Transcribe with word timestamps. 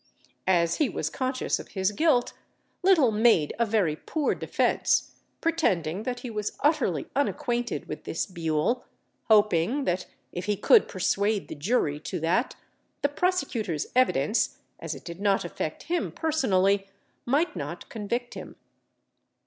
As 0.47 0.77
he 0.77 0.89
was 0.89 1.11
conscious 1.11 1.59
of 1.59 1.67
his 1.77 1.91
guilt, 1.91 2.33
Little 2.81 3.11
made 3.11 3.53
a 3.59 3.67
very 3.67 3.95
poor 3.95 4.33
defence, 4.33 5.11
pretending 5.41 6.01
that 6.01 6.21
he 6.21 6.31
was 6.31 6.57
utterly 6.61 7.05
unacquainted 7.15 7.87
with 7.87 8.03
this 8.05 8.25
Bewle, 8.25 8.83
hoping 9.25 9.83
that 9.83 10.07
if 10.31 10.45
he 10.45 10.57
could 10.57 10.87
persuade 10.87 11.49
the 11.49 11.53
jury 11.55 11.99
to 11.99 12.19
that, 12.19 12.55
the 13.03 13.09
prosecutor's 13.09 13.85
evidence 13.95 14.57
(as 14.79 14.95
it 14.95 15.05
did 15.05 15.21
not 15.21 15.45
affect 15.45 15.83
him 15.83 16.11
personally) 16.11 16.87
might 17.27 17.55
not 17.55 17.87
convict 17.89 18.33
him. 18.33 18.55